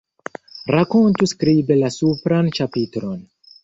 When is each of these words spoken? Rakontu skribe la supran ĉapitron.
Rakontu 0.77 1.29
skribe 1.33 1.79
la 1.85 1.95
supran 2.01 2.53
ĉapitron. 2.59 3.27